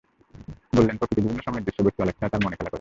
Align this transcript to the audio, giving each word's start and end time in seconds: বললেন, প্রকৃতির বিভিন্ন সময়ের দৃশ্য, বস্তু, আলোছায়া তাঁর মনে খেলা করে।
বললেন, 0.75 0.97
প্রকৃতির 0.97 1.23
বিভিন্ন 1.23 1.41
সময়ের 1.45 1.63
দৃশ্য, 1.63 1.83
বস্তু, 1.83 1.99
আলোছায়া 2.01 2.29
তাঁর 2.29 2.43
মনে 2.45 2.55
খেলা 2.55 2.59
করে। 2.59 2.69